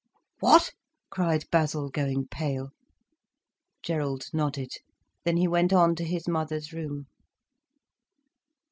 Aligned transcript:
"What?" 0.39 0.71
cried 1.11 1.45
Basil, 1.51 1.91
going 1.91 2.25
pale. 2.27 2.71
Gerald 3.83 4.29
nodded. 4.33 4.71
Then 5.25 5.37
he 5.37 5.47
went 5.47 5.71
on 5.71 5.93
to 5.93 6.03
his 6.03 6.27
mother's 6.27 6.73
room. 6.73 7.05